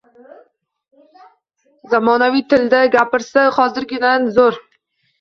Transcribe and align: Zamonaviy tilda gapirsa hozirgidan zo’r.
Zamonaviy 1.93 2.47
tilda 2.57 2.83
gapirsa 2.99 3.47
hozirgidan 3.63 4.31
zo’r. 4.41 4.63